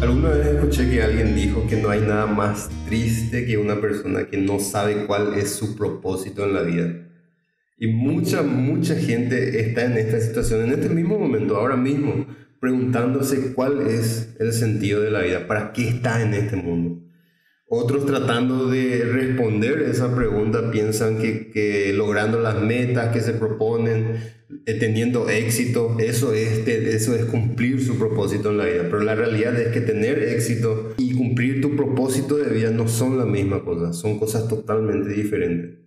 Alguna 0.00 0.30
vez 0.30 0.46
escuché 0.46 0.88
que 0.88 1.02
alguien 1.02 1.34
dijo 1.34 1.66
que 1.66 1.76
no 1.76 1.90
hay 1.90 2.00
nada 2.00 2.24
más 2.24 2.70
triste 2.86 3.44
que 3.44 3.58
una 3.58 3.78
persona 3.78 4.24
que 4.24 4.38
no 4.38 4.58
sabe 4.58 5.04
cuál 5.04 5.34
es 5.34 5.50
su 5.50 5.76
propósito 5.76 6.46
en 6.46 6.54
la 6.54 6.62
vida. 6.62 6.94
Y 7.76 7.88
mucha, 7.88 8.42
mucha 8.42 8.96
gente 8.96 9.60
está 9.60 9.84
en 9.84 9.98
esta 9.98 10.18
situación, 10.18 10.62
en 10.62 10.72
este 10.72 10.88
mismo 10.88 11.18
momento, 11.18 11.58
ahora 11.58 11.76
mismo, 11.76 12.26
preguntándose 12.58 13.52
cuál 13.52 13.86
es 13.86 14.34
el 14.40 14.54
sentido 14.54 15.02
de 15.02 15.10
la 15.10 15.20
vida, 15.20 15.46
para 15.46 15.74
qué 15.74 15.88
está 15.88 16.22
en 16.22 16.32
este 16.32 16.56
mundo. 16.56 17.01
Otros 17.74 18.04
tratando 18.04 18.66
de 18.68 19.02
responder 19.02 19.80
esa 19.80 20.14
pregunta 20.14 20.70
piensan 20.70 21.16
que, 21.16 21.90
logrando 21.96 22.38
las 22.38 22.60
metas 22.60 23.14
que 23.14 23.22
se 23.22 23.32
proponen, 23.32 24.18
eh, 24.66 24.74
teniendo 24.74 25.30
éxito, 25.30 25.96
eso 25.98 26.34
es, 26.34 26.68
eso 26.68 27.14
es 27.14 27.24
cumplir 27.24 27.82
su 27.82 27.96
propósito 27.96 28.50
en 28.50 28.58
la 28.58 28.66
vida. 28.66 28.82
Pero 28.90 29.00
la 29.00 29.14
realidad 29.14 29.58
es 29.58 29.68
que 29.68 29.80
tener 29.80 30.22
éxito 30.22 30.92
y 30.98 31.14
cumplir 31.14 31.62
tu 31.62 31.74
propósito 31.74 32.36
de 32.36 32.52
vida 32.52 32.70
no 32.72 32.88
son 32.88 33.16
la 33.16 33.24
misma 33.24 33.64
cosa, 33.64 33.94
son 33.94 34.18
cosas 34.18 34.48
totalmente 34.48 35.08
diferentes. 35.08 35.78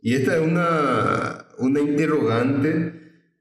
Y 0.00 0.14
esta 0.14 0.36
es 0.36 0.46
una, 0.46 1.48
una 1.58 1.80
interrogante 1.80 2.92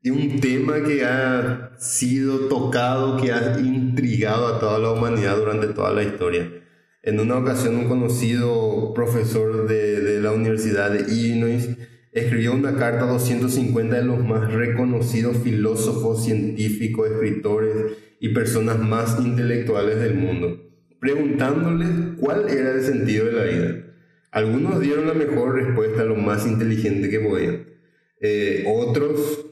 y 0.00 0.10
un 0.10 0.38
tema 0.38 0.84
que 0.84 1.04
ha 1.04 1.72
sido 1.80 2.46
tocado, 2.46 3.20
que 3.20 3.32
ha 3.32 3.58
intrigado 3.58 4.46
a 4.46 4.60
toda 4.60 4.78
la 4.78 4.92
humanidad 4.92 5.36
durante 5.36 5.66
toda 5.66 5.90
la 5.90 6.04
historia. 6.04 6.61
En 7.04 7.18
una 7.18 7.36
ocasión 7.36 7.74
un 7.74 7.88
conocido 7.88 8.92
profesor 8.94 9.66
de, 9.66 10.20
la 10.20 10.30
Universidad 10.30 10.92
de 10.92 11.12
Illinois 11.12 11.70
escribió 12.12 12.52
una 12.52 12.76
carta 12.76 13.04
a 13.04 13.12
250 13.12 13.96
de 13.96 14.04
los 14.04 14.24
más 14.24 14.52
reconocidos 14.52 15.38
filósofos, 15.38 16.24
científicos, 16.24 17.10
escritores 17.10 17.74
y 18.20 18.28
personas 18.28 18.78
más 18.78 19.18
intelectuales 19.18 19.98
del 19.98 20.14
mundo, 20.14 20.62
preguntándoles 21.00 21.88
cuál 22.20 22.48
era 22.48 22.72
el 22.72 22.82
sentido 22.82 23.26
de 23.26 23.32
la 23.32 23.44
vida. 23.44 23.84
Algunos 24.30 24.80
dieron 24.80 25.08
la 25.08 25.14
mejor 25.14 25.56
respuesta, 25.56 26.04
lo 26.04 26.14
más 26.14 26.46
inteligente 26.46 27.10
que 27.10 27.18
podían. 27.18 27.66
Eh, 28.20 28.64
otros 28.68 29.46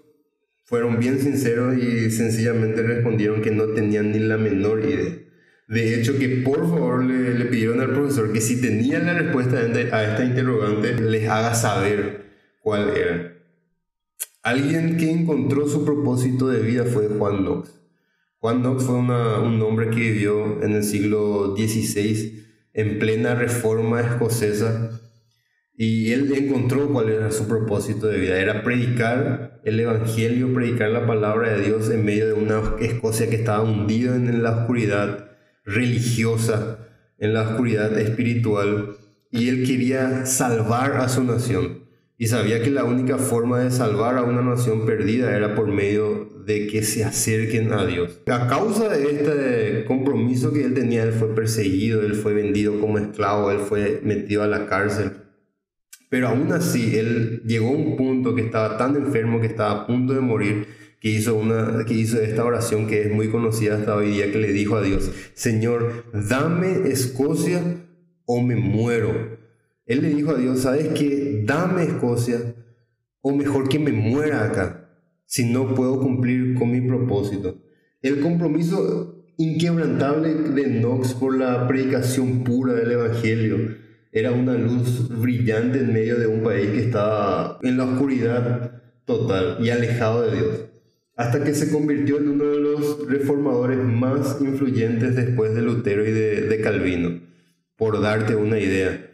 fueron 0.62 1.00
bien 1.00 1.18
sinceros 1.18 1.76
y 1.76 2.12
sencillamente 2.12 2.84
respondieron 2.84 3.42
que 3.42 3.50
no 3.50 3.64
tenían 3.70 4.12
ni 4.12 4.20
la 4.20 4.36
menor 4.36 4.84
idea. 4.84 5.29
De 5.70 5.94
hecho, 5.94 6.18
que 6.18 6.28
por 6.44 6.68
favor 6.68 7.04
le, 7.04 7.44
pidieron 7.44 7.80
al 7.80 7.92
profesor 7.92 8.32
que 8.32 8.40
si 8.40 8.60
tenía 8.60 8.98
la 8.98 9.14
respuesta 9.14 9.58
a 9.58 10.02
esta 10.04 10.24
interrogante, 10.24 11.00
les 11.00 11.28
haga 11.28 11.54
saber 11.54 12.24
cuál 12.60 12.88
era. 12.90 13.36
Alguien 14.42 14.96
que 14.96 15.12
encontró 15.12 15.68
su 15.68 15.84
propósito 15.84 16.48
de 16.48 16.60
vida 16.60 16.86
fue 16.86 17.06
Juan 17.06 17.44
Knox. 17.44 17.70
Juan 18.40 18.62
Knox 18.62 18.82
fue 18.82 18.96
un 18.96 19.62
hombre 19.62 19.90
que 19.90 20.00
vivió 20.00 20.60
en 20.60 20.72
el 20.72 20.82
siglo 20.82 21.54
XVI 21.56 22.46
en 22.74 22.98
plena 22.98 23.36
reforma 23.36 24.00
escocesa 24.00 25.00
y 25.76 26.10
él 26.10 26.32
encontró 26.34 26.92
cuál 26.92 27.10
era 27.10 27.30
su 27.30 27.46
propósito 27.46 28.08
de 28.08 28.18
vida. 28.18 28.40
Era 28.40 28.64
predicar 28.64 29.60
el 29.64 29.78
Evangelio, 29.78 30.52
predicar 30.52 30.90
la 30.90 31.06
palabra 31.06 31.52
de 31.52 31.62
Dios 31.62 31.90
en 31.90 32.04
medio 32.04 32.26
de 32.26 32.32
una 32.32 32.60
Escocia 32.80 33.30
que 33.30 33.36
estaba 33.36 33.62
hundida 33.62 34.16
en 34.16 34.42
la 34.42 34.50
oscuridad 34.50 35.29
religiosa, 35.70 36.78
en 37.18 37.34
la 37.34 37.42
oscuridad 37.42 37.96
espiritual, 37.98 38.96
y 39.30 39.48
él 39.48 39.64
quería 39.66 40.26
salvar 40.26 40.96
a 40.96 41.08
su 41.08 41.24
nación. 41.24 41.84
Y 42.18 42.26
sabía 42.26 42.62
que 42.62 42.70
la 42.70 42.84
única 42.84 43.16
forma 43.16 43.60
de 43.60 43.70
salvar 43.70 44.18
a 44.18 44.22
una 44.22 44.42
nación 44.42 44.84
perdida 44.84 45.34
era 45.34 45.54
por 45.54 45.68
medio 45.68 46.28
de 46.44 46.66
que 46.66 46.82
se 46.82 47.04
acerquen 47.04 47.72
a 47.72 47.86
Dios. 47.86 48.20
A 48.26 48.46
causa 48.46 48.88
de 48.88 49.10
este 49.10 49.84
compromiso 49.86 50.52
que 50.52 50.64
él 50.64 50.74
tenía, 50.74 51.02
él 51.04 51.12
fue 51.12 51.34
perseguido, 51.34 52.02
él 52.02 52.14
fue 52.14 52.34
vendido 52.34 52.78
como 52.78 52.98
esclavo, 52.98 53.50
él 53.50 53.60
fue 53.60 54.00
metido 54.04 54.42
a 54.42 54.46
la 54.46 54.66
cárcel. 54.66 55.12
Pero 56.10 56.28
aún 56.28 56.52
así, 56.52 56.98
él 56.98 57.42
llegó 57.46 57.68
a 57.68 57.72
un 57.72 57.96
punto 57.96 58.34
que 58.34 58.42
estaba 58.42 58.76
tan 58.76 58.96
enfermo 58.96 59.40
que 59.40 59.46
estaba 59.46 59.70
a 59.70 59.86
punto 59.86 60.12
de 60.12 60.20
morir 60.20 60.66
que 61.00 61.08
hizo, 61.08 61.34
una, 61.34 61.84
que 61.86 61.94
hizo 61.94 62.20
esta 62.20 62.44
oración 62.44 62.86
que 62.86 63.02
es 63.02 63.10
muy 63.10 63.30
conocida 63.30 63.76
hasta 63.76 63.96
hoy 63.96 64.10
día, 64.10 64.30
que 64.30 64.38
le 64.38 64.52
dijo 64.52 64.76
a 64.76 64.82
Dios, 64.82 65.10
Señor, 65.32 66.04
dame 66.12 66.90
Escocia 66.90 67.62
o 68.26 68.42
me 68.42 68.54
muero. 68.54 69.38
Él 69.86 70.02
le 70.02 70.10
dijo 70.10 70.32
a 70.32 70.38
Dios, 70.38 70.60
¿sabes 70.60 70.88
qué? 70.88 71.42
Dame 71.44 71.84
Escocia 71.84 72.54
o 73.22 73.32
mejor 73.32 73.70
que 73.70 73.78
me 73.78 73.92
muera 73.92 74.44
acá, 74.44 74.90
si 75.24 75.50
no 75.50 75.74
puedo 75.74 75.98
cumplir 76.00 76.54
con 76.54 76.70
mi 76.70 76.82
propósito. 76.82 77.62
El 78.02 78.20
compromiso 78.20 79.24
inquebrantable 79.38 80.34
de 80.34 80.80
Knox 80.80 81.14
por 81.14 81.34
la 81.34 81.66
predicación 81.66 82.44
pura 82.44 82.74
del 82.74 82.92
Evangelio 82.92 83.56
era 84.12 84.32
una 84.32 84.52
luz 84.52 85.08
brillante 85.18 85.78
en 85.78 85.94
medio 85.94 86.18
de 86.18 86.26
un 86.26 86.42
país 86.42 86.70
que 86.70 86.84
estaba 86.84 87.58
en 87.62 87.78
la 87.78 87.84
oscuridad 87.84 88.82
total 89.06 89.58
y 89.64 89.70
alejado 89.70 90.22
de 90.22 90.36
Dios 90.36 90.69
hasta 91.20 91.44
que 91.44 91.54
se 91.54 91.70
convirtió 91.70 92.16
en 92.16 92.28
uno 92.28 92.46
de 92.46 92.60
los 92.60 93.06
reformadores 93.06 93.76
más 93.76 94.38
influyentes 94.40 95.14
después 95.14 95.54
de 95.54 95.60
Lutero 95.60 96.08
y 96.08 96.12
de, 96.12 96.60
Calvino, 96.62 97.20
por 97.76 98.00
darte 98.00 98.36
una 98.36 98.58
idea. 98.58 99.06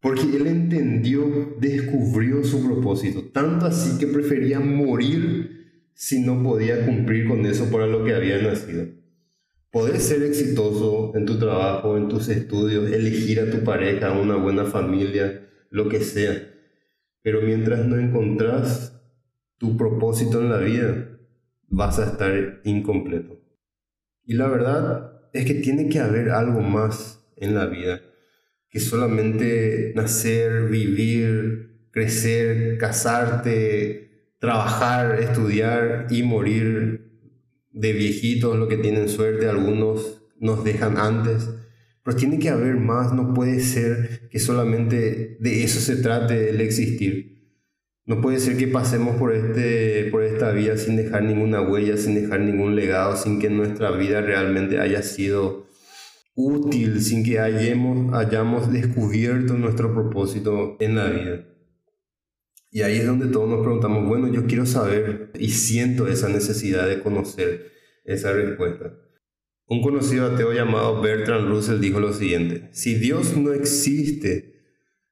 Porque 0.00 0.22
él 0.22 0.48
entendió, 0.48 1.54
descubrió 1.60 2.42
su 2.42 2.66
propósito, 2.66 3.22
tanto 3.32 3.66
así 3.66 3.96
que 4.00 4.08
prefería 4.08 4.58
morir 4.58 5.92
si 5.94 6.20
no 6.20 6.42
podía 6.42 6.84
cumplir 6.84 7.28
con 7.28 7.46
eso 7.46 7.70
para 7.70 7.86
lo 7.86 8.04
que 8.04 8.16
había 8.16 8.42
nacido. 8.42 8.88
Podés 9.70 10.02
ser 10.02 10.24
exitoso 10.24 11.12
en 11.14 11.26
tu 11.26 11.38
trabajo, 11.38 11.96
en 11.96 12.08
tus 12.08 12.28
estudios, 12.28 12.90
elegir 12.90 13.38
a 13.38 13.48
tu 13.48 13.62
pareja, 13.62 14.18
una 14.18 14.34
buena 14.34 14.64
familia, 14.64 15.48
lo 15.70 15.88
que 15.88 16.00
sea. 16.00 16.52
Pero 17.22 17.40
mientras 17.42 17.86
no 17.86 17.96
encontrás 18.00 18.97
tu 19.58 19.76
propósito 19.76 20.40
en 20.40 20.50
la 20.50 20.58
vida, 20.58 21.18
vas 21.68 21.98
a 21.98 22.06
estar 22.06 22.60
incompleto. 22.64 23.40
Y 24.24 24.34
la 24.34 24.48
verdad 24.48 25.20
es 25.32 25.44
que 25.44 25.54
tiene 25.54 25.88
que 25.88 26.00
haber 26.00 26.30
algo 26.30 26.60
más 26.60 27.24
en 27.36 27.54
la 27.54 27.66
vida 27.66 28.00
que 28.70 28.80
solamente 28.80 29.92
nacer, 29.94 30.68
vivir, 30.68 31.88
crecer, 31.90 32.76
casarte, 32.78 34.34
trabajar, 34.38 35.20
estudiar 35.20 36.06
y 36.10 36.22
morir 36.22 37.08
de 37.72 37.92
viejitos, 37.92 38.56
lo 38.56 38.68
que 38.68 38.76
tienen 38.76 39.08
suerte, 39.08 39.48
algunos 39.48 40.22
nos 40.38 40.64
dejan 40.64 40.98
antes. 40.98 41.48
Pero 42.04 42.16
tiene 42.16 42.38
que 42.38 42.50
haber 42.50 42.76
más, 42.76 43.12
no 43.12 43.34
puede 43.34 43.60
ser 43.60 44.28
que 44.30 44.38
solamente 44.38 45.36
de 45.40 45.64
eso 45.64 45.80
se 45.80 45.96
trate 45.96 46.50
el 46.50 46.60
existir. 46.60 47.37
No 48.08 48.22
puede 48.22 48.40
ser 48.40 48.56
que 48.56 48.66
pasemos 48.68 49.16
por, 49.16 49.34
este, 49.34 50.08
por 50.10 50.22
esta 50.22 50.50
vía 50.50 50.78
sin 50.78 50.96
dejar 50.96 51.24
ninguna 51.24 51.60
huella, 51.60 51.98
sin 51.98 52.14
dejar 52.14 52.40
ningún 52.40 52.74
legado, 52.74 53.14
sin 53.14 53.38
que 53.38 53.50
nuestra 53.50 53.90
vida 53.90 54.22
realmente 54.22 54.80
haya 54.80 55.02
sido 55.02 55.68
útil, 56.34 57.02
sin 57.02 57.22
que 57.22 57.38
hayamos, 57.38 58.14
hayamos 58.14 58.72
descubierto 58.72 59.58
nuestro 59.58 59.92
propósito 59.92 60.78
en 60.80 60.96
la 60.96 61.10
vida. 61.10 61.44
Y 62.70 62.80
ahí 62.80 62.96
es 62.96 63.06
donde 63.06 63.26
todos 63.26 63.46
nos 63.46 63.60
preguntamos, 63.60 64.08
bueno, 64.08 64.32
yo 64.32 64.46
quiero 64.46 64.64
saber 64.64 65.30
y 65.38 65.50
siento 65.50 66.08
esa 66.08 66.30
necesidad 66.30 66.88
de 66.88 67.02
conocer 67.02 67.72
esa 68.04 68.32
respuesta. 68.32 68.90
Un 69.66 69.82
conocido 69.82 70.32
ateo 70.32 70.54
llamado 70.54 71.02
Bertrand 71.02 71.46
Russell 71.46 71.78
dijo 71.78 72.00
lo 72.00 72.14
siguiente, 72.14 72.70
si 72.72 72.94
Dios 72.94 73.36
no 73.36 73.52
existe, 73.52 74.57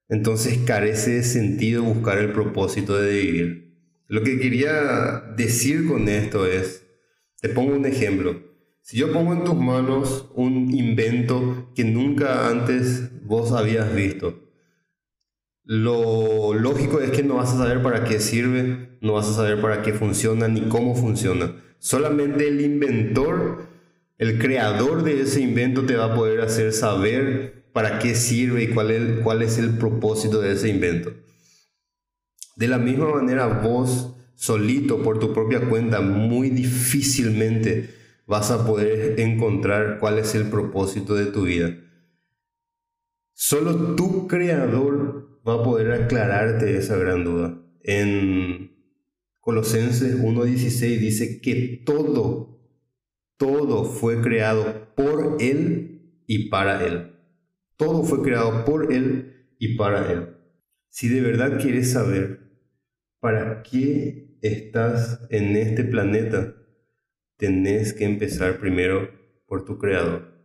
entonces 0.08 0.58
carece 0.58 1.12
de 1.12 1.22
sentido 1.22 1.82
buscar 1.82 2.18
el 2.18 2.32
propósito 2.32 2.96
de 2.96 3.20
vivir. 3.20 3.66
Lo 4.08 4.22
que 4.22 4.38
quería 4.38 5.32
decir 5.36 5.88
con 5.88 6.08
esto 6.08 6.46
es, 6.46 6.86
te 7.40 7.48
pongo 7.48 7.74
un 7.74 7.86
ejemplo. 7.86 8.40
Si 8.82 8.96
yo 8.96 9.12
pongo 9.12 9.32
en 9.32 9.42
tus 9.42 9.56
manos 9.56 10.30
un 10.36 10.72
invento 10.72 11.72
que 11.74 11.84
nunca 11.84 12.48
antes 12.48 13.24
vos 13.24 13.50
habías 13.50 13.92
visto, 13.94 14.46
lo 15.64 16.54
lógico 16.54 17.00
es 17.00 17.10
que 17.10 17.24
no 17.24 17.34
vas 17.34 17.52
a 17.52 17.58
saber 17.58 17.82
para 17.82 18.04
qué 18.04 18.20
sirve, 18.20 18.96
no 19.00 19.14
vas 19.14 19.28
a 19.28 19.34
saber 19.34 19.60
para 19.60 19.82
qué 19.82 19.92
funciona 19.92 20.46
ni 20.46 20.68
cómo 20.68 20.94
funciona. 20.94 21.56
Solamente 21.80 22.46
el 22.46 22.60
inventor, 22.60 23.66
el 24.18 24.38
creador 24.38 25.02
de 25.02 25.22
ese 25.22 25.40
invento 25.40 25.84
te 25.84 25.96
va 25.96 26.12
a 26.12 26.14
poder 26.14 26.40
hacer 26.40 26.72
saber 26.72 27.55
para 27.76 27.98
qué 27.98 28.14
sirve 28.14 28.62
y 28.62 28.68
cuál 28.68 29.42
es, 29.42 29.58
el 29.58 29.76
propósito 29.76 30.40
de 30.40 30.52
ese 30.52 30.70
invento. 30.70 31.12
De 32.56 32.68
la 32.68 32.78
misma 32.78 33.10
manera, 33.10 33.46
vos 33.48 34.16
solito, 34.34 35.02
por 35.02 35.18
tu 35.18 35.34
propia 35.34 35.60
cuenta, 35.68 36.00
muy 36.00 36.48
difícilmente 36.48 37.90
vas 38.26 38.50
a 38.50 38.66
poder 38.66 39.20
encontrar 39.20 39.98
cuál 39.98 40.18
es 40.18 40.34
el 40.34 40.48
propósito 40.48 41.14
de 41.16 41.26
tu 41.26 41.42
vida. 41.42 41.76
Solo 43.34 43.94
tu 43.94 44.26
creador 44.26 45.42
va 45.46 45.56
a 45.60 45.62
poder 45.62 45.92
aclararte 45.92 46.78
esa 46.78 46.96
gran 46.96 47.24
duda. 47.24 47.60
En 47.82 48.74
Colosenses 49.40 50.18
1.16 50.18 50.98
dice 50.98 51.42
que 51.42 51.82
todo, 51.84 52.58
todo 53.36 53.84
fue 53.84 54.22
creado 54.22 54.94
por 54.94 55.36
Él 55.40 56.22
y 56.26 56.48
para 56.48 56.82
Él. 56.82 57.15
Todo 57.76 58.02
fue 58.04 58.22
creado 58.22 58.64
por 58.64 58.92
Él 58.92 59.54
y 59.58 59.76
para 59.76 60.10
Él. 60.10 60.36
Si 60.88 61.08
de 61.08 61.20
verdad 61.20 61.60
quieres 61.60 61.92
saber 61.92 62.40
para 63.20 63.62
qué 63.62 64.38
estás 64.40 65.26
en 65.30 65.56
este 65.56 65.84
planeta, 65.84 66.54
tenés 67.36 67.92
que 67.92 68.04
empezar 68.04 68.58
primero 68.58 69.10
por 69.46 69.64
tu 69.64 69.78
creador. 69.78 70.35